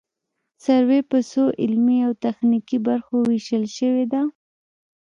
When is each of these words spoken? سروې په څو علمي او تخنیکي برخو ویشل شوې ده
سروې 0.63 1.01
په 1.09 1.17
څو 1.29 1.43
علمي 1.61 1.97
او 2.07 2.11
تخنیکي 2.23 2.77
برخو 2.87 3.15
ویشل 3.29 3.63
شوې 3.77 4.05
ده 4.11 4.21